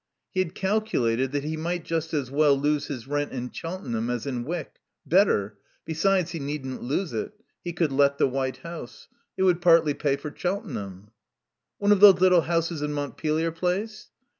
[0.31, 4.25] (He had calculated that he might just as well lose his rent in Cheltenham as
[4.25, 4.77] in Wyck.
[5.05, 5.59] Better.
[5.85, 7.33] Besides, he needn't lose it.
[7.63, 9.07] He could let the White House.
[9.37, 11.11] It would partly pay for Cheltenham.)
[11.77, 14.09] "One of those little houses in Montpelier Place?"